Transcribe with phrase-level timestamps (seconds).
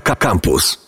[0.00, 0.87] Campus.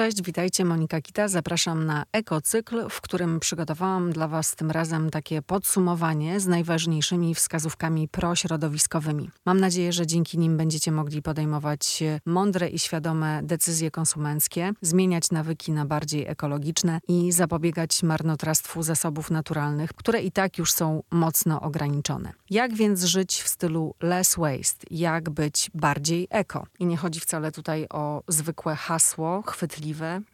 [0.00, 1.28] Cześć, witajcie, Monika Kita.
[1.28, 8.08] Zapraszam na ekocykl, w którym przygotowałam dla Was tym razem takie podsumowanie z najważniejszymi wskazówkami
[8.08, 9.30] prośrodowiskowymi.
[9.46, 15.72] Mam nadzieję, że dzięki nim będziecie mogli podejmować mądre i świadome decyzje konsumenckie, zmieniać nawyki
[15.72, 22.32] na bardziej ekologiczne i zapobiegać marnotrawstwu zasobów naturalnych, które i tak już są mocno ograniczone.
[22.50, 24.86] Jak więc żyć w stylu less waste?
[24.90, 26.66] Jak być bardziej eko?
[26.78, 29.89] I nie chodzi wcale tutaj o zwykłe hasło, chwytliwe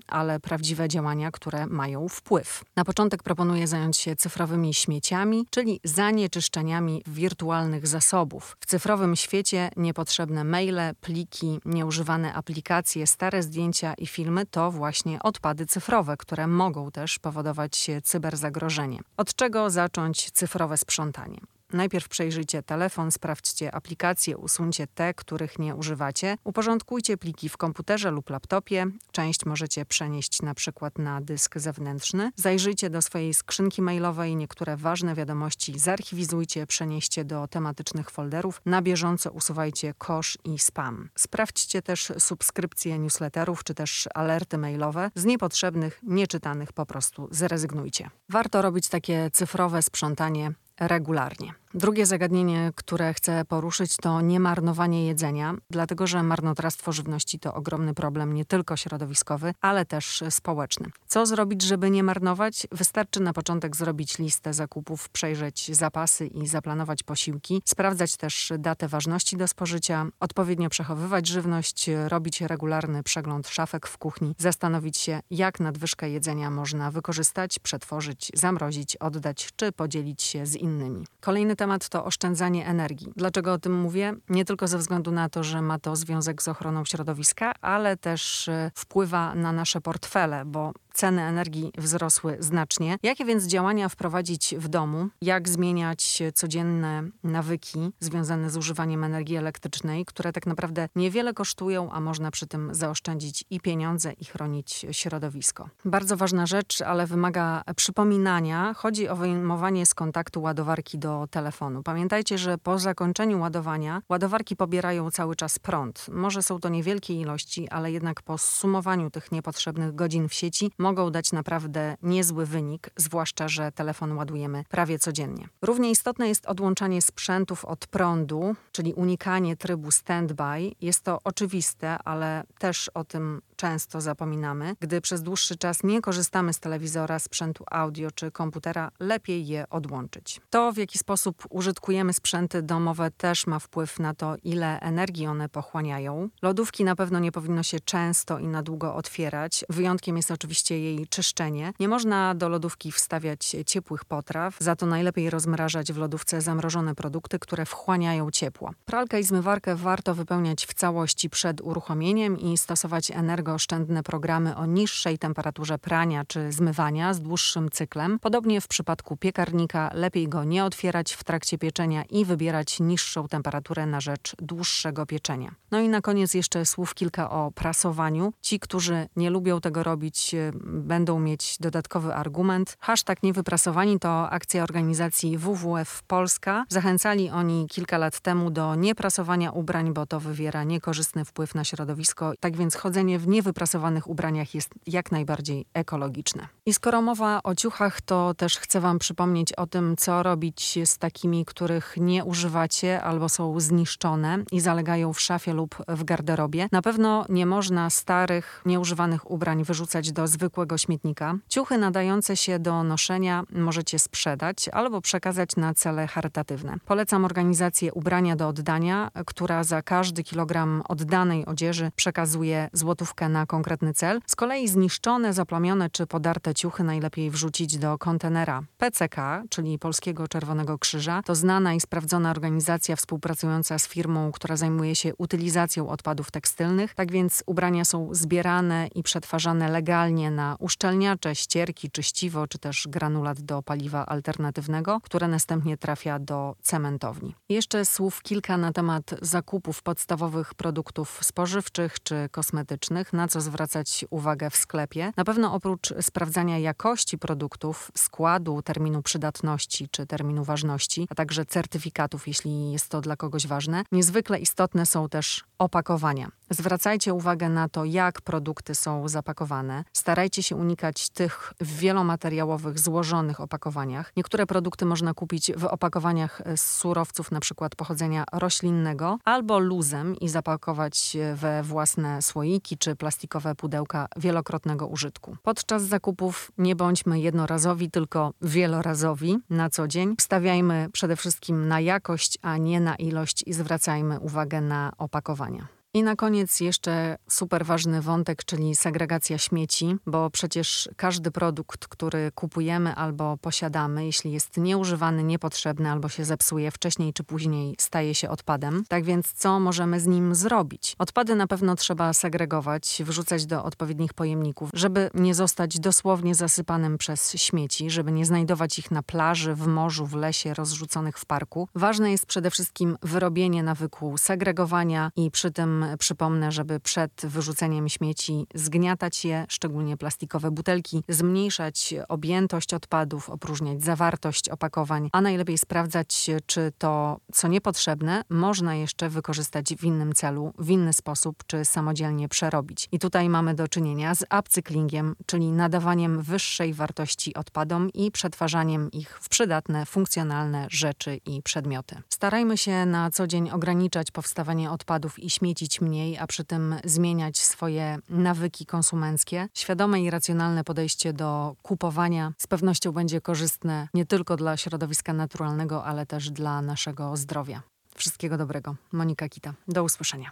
[0.06, 2.64] ale prawdziwe działania, które mają wpływ.
[2.76, 8.56] Na początek proponuję zająć się cyfrowymi śmieciami, czyli zanieczyszczeniami wirtualnych zasobów.
[8.60, 15.66] W cyfrowym świecie niepotrzebne maile, pliki, nieużywane aplikacje, stare zdjęcia i filmy to właśnie odpady
[15.66, 19.00] cyfrowe, które mogą też powodować cyberzagrożenie.
[19.16, 21.55] Od czego zacząć cyfrowe sprzątanie?
[21.72, 26.36] Najpierw przejrzyjcie telefon, sprawdźcie aplikacje, usuńcie te, których nie używacie.
[26.44, 28.86] Uporządkujcie pliki w komputerze lub laptopie.
[29.12, 32.30] Część możecie przenieść na przykład na dysk zewnętrzny.
[32.36, 38.60] Zajrzyjcie do swojej skrzynki mailowej, niektóre ważne wiadomości zarchiwizujcie, przenieście do tematycznych folderów.
[38.66, 41.08] Na bieżąco usuwajcie kosz i spam.
[41.14, 45.10] Sprawdźcie też subskrypcje newsletterów czy też alerty mailowe.
[45.14, 48.10] Z niepotrzebnych, nieczytanych po prostu zrezygnujcie.
[48.28, 51.52] Warto robić takie cyfrowe sprzątanie regularnie.
[51.74, 58.34] Drugie zagadnienie, które chcę poruszyć, to niemarnowanie jedzenia, dlatego że marnotrawstwo żywności to ogromny problem
[58.34, 60.90] nie tylko środowiskowy, ale też społeczny.
[61.06, 62.66] Co zrobić, żeby nie marnować?
[62.72, 69.36] Wystarczy na początek zrobić listę zakupów, przejrzeć zapasy i zaplanować posiłki, sprawdzać też datę ważności
[69.36, 76.10] do spożycia, odpowiednio przechowywać żywność, robić regularny przegląd szafek w kuchni, zastanowić się, jak nadwyżkę
[76.10, 81.06] jedzenia można wykorzystać, przetworzyć, zamrozić, oddać czy podzielić się z innymi.
[81.20, 83.12] Kolejny temat to oszczędzanie energii.
[83.16, 84.14] Dlaczego o tym mówię?
[84.28, 88.48] Nie tylko ze względu na to, że ma to związek z ochroną środowiska, ale też
[88.48, 92.98] e, wpływa na nasze portfele, bo ceny energii wzrosły znacznie.
[93.02, 95.08] Jakie więc działania wprowadzić w domu?
[95.22, 102.00] Jak zmieniać codzienne nawyki związane z używaniem energii elektrycznej, które tak naprawdę niewiele kosztują, a
[102.00, 105.68] można przy tym zaoszczędzić i pieniądze, i chronić środowisko?
[105.84, 108.74] Bardzo ważna rzecz, ale wymaga przypominania.
[108.74, 111.82] Chodzi o wyjmowanie z kontaktu ładowarki do telefonu.
[111.82, 116.06] Pamiętajcie, że po zakończeniu ładowania ładowarki pobierają cały czas prąd.
[116.12, 121.10] Może są to niewielkie ilości, ale jednak po zsumowaniu tych niepotrzebnych godzin w sieci mogą
[121.10, 125.48] dać naprawdę niezły wynik, zwłaszcza, że telefon ładujemy prawie codziennie.
[125.62, 130.72] Równie istotne jest odłączanie sprzętów od prądu, czyli unikanie trybu standby.
[130.80, 134.76] Jest to oczywiste, ale też o tym często zapominamy.
[134.80, 140.40] Gdy przez dłuższy czas nie korzystamy z telewizora, sprzętu audio czy komputera, lepiej je odłączyć.
[140.50, 145.48] To, w jaki sposób użytkujemy sprzęty domowe, też ma wpływ na to, ile energii one
[145.48, 146.28] pochłaniają.
[146.42, 149.64] Lodówki na pewno nie powinno się często i na długo otwierać.
[149.68, 151.72] Wyjątkiem jest oczywiście jej czyszczenie.
[151.80, 157.38] Nie można do lodówki wstawiać ciepłych potraw, za to najlepiej rozmrażać w lodówce zamrożone produkty,
[157.38, 158.70] które wchłaniają ciepło.
[158.84, 164.66] Pralkę i zmywarkę warto wypełniać w całości przed uruchomieniem i stosować energię energooszczędne programy o
[164.66, 168.18] niższej temperaturze prania czy zmywania z dłuższym cyklem.
[168.18, 173.86] Podobnie w przypadku piekarnika lepiej go nie otwierać w trakcie pieczenia i wybierać niższą temperaturę
[173.86, 175.54] na rzecz dłuższego pieczenia.
[175.70, 178.32] No i na koniec jeszcze słów kilka o prasowaniu.
[178.40, 182.76] Ci, którzy nie lubią tego robić, e, będą mieć dodatkowy argument.
[182.80, 186.64] Hashtag niewyprasowani to akcja organizacji WWF Polska.
[186.68, 192.32] Zachęcali oni kilka lat temu do nieprasowania ubrań, bo to wywiera niekorzystny wpływ na środowisko.
[192.40, 196.48] Tak więc chodzenie w niewyprasowanych ubraniach jest jak najbardziej ekologiczne.
[196.66, 200.98] I skoro mowa o ciuchach, to też chcę Wam przypomnieć o tym, co robić z
[200.98, 206.68] takimi, których nie używacie albo są zniszczone i zalegają w szafie lub w garderobie.
[206.72, 211.34] Na pewno nie można starych, nieużywanych ubrań wyrzucać do zwykłego śmietnika.
[211.48, 216.76] Ciuchy nadające się do noszenia możecie sprzedać albo przekazać na cele charytatywne.
[216.86, 223.94] Polecam organizację Ubrania do Oddania, która za każdy kilogram oddanej odzieży przekazuje złotówkę na konkretny
[223.94, 224.20] cel.
[224.26, 228.62] Z kolei zniszczone, zaplamione czy podarte ciuchy najlepiej wrzucić do kontenera.
[228.78, 229.16] PCK,
[229.50, 235.16] czyli Polskiego Czerwonego Krzyża, to znana i sprawdzona organizacja współpracująca z firmą, która zajmuje się
[235.16, 236.94] utylizacją odpadów tekstylnych.
[236.94, 243.40] Tak więc ubrania są zbierane i przetwarzane legalnie na uszczelniacze, ścierki, czyściwo czy też granulat
[243.40, 247.34] do paliwa alternatywnego, które następnie trafia do cementowni.
[247.48, 254.50] Jeszcze słów kilka na temat zakupów podstawowych produktów spożywczych czy kosmetycznych na co zwracać uwagę
[254.50, 255.12] w sklepie.
[255.16, 262.28] Na pewno oprócz sprawdzania jakości produktów, składu, terminu przydatności czy terminu ważności, a także certyfikatów,
[262.28, 266.28] jeśli jest to dla kogoś ważne, niezwykle istotne są też opakowania.
[266.50, 269.84] Zwracajcie uwagę na to, jak produkty są zapakowane.
[269.92, 274.12] Starajcie się unikać tych wielomateriałowych, złożonych opakowaniach.
[274.16, 281.16] Niektóre produkty można kupić w opakowaniach z surowców, przykład pochodzenia roślinnego, albo luzem i zapakować
[281.34, 285.36] we własne słoiki czy plastikowe pudełka wielokrotnego użytku.
[285.42, 290.14] Podczas zakupów nie bądźmy jednorazowi, tylko wielorazowi na co dzień.
[290.20, 295.75] Stawiajmy przede wszystkim na jakość, a nie na ilość i zwracajmy uwagę na opakowania.
[295.96, 302.30] I na koniec jeszcze super ważny wątek, czyli segregacja śmieci, bo przecież każdy produkt, który
[302.34, 308.30] kupujemy albo posiadamy, jeśli jest nieużywany, niepotrzebny albo się zepsuje wcześniej czy później, staje się
[308.30, 308.84] odpadem.
[308.88, 310.94] Tak więc co możemy z nim zrobić?
[310.98, 317.32] Odpady na pewno trzeba segregować, wrzucać do odpowiednich pojemników, żeby nie zostać dosłownie zasypanym przez
[317.32, 321.68] śmieci, żeby nie znajdować ich na plaży, w morzu, w lesie, rozrzuconych w parku.
[321.74, 328.46] Ważne jest przede wszystkim wyrobienie nawyku segregowania i przy tym przypomnę, żeby przed wyrzuceniem śmieci
[328.54, 336.72] zgniatać je, szczególnie plastikowe butelki, zmniejszać objętość odpadów, opróżniać zawartość opakowań, a najlepiej sprawdzać, czy
[336.78, 342.88] to, co niepotrzebne, można jeszcze wykorzystać w innym celu, w inny sposób, czy samodzielnie przerobić.
[342.92, 349.18] I tutaj mamy do czynienia z upcyklingiem, czyli nadawaniem wyższej wartości odpadom i przetwarzaniem ich
[349.20, 352.02] w przydatne, funkcjonalne rzeczy i przedmioty.
[352.08, 357.38] Starajmy się na co dzień ograniczać powstawanie odpadów i śmiecić mniej, a przy tym zmieniać
[357.38, 359.48] swoje nawyki konsumenckie.
[359.54, 365.84] Świadome i racjonalne podejście do kupowania z pewnością będzie korzystne nie tylko dla środowiska naturalnego,
[365.84, 367.62] ale też dla naszego zdrowia.
[367.96, 368.74] Wszystkiego dobrego.
[368.92, 369.54] Monika Kita.
[369.68, 370.30] Do usłyszenia.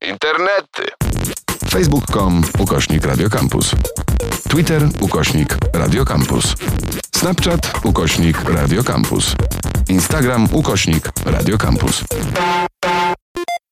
[0.00, 0.82] Internety.
[1.70, 3.70] Facebook.com ukośnik Radiocampus.
[4.48, 6.54] Twitter ukośnik Radiocampus.
[7.16, 9.36] Snapchat ukośnik Radiocampus.
[9.88, 12.04] Instagram ukośnik Radiocampus.